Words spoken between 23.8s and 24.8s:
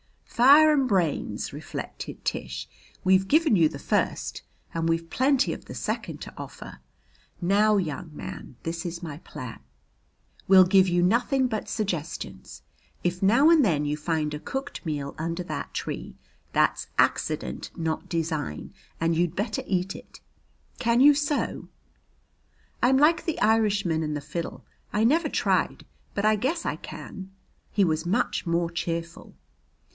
and the fiddle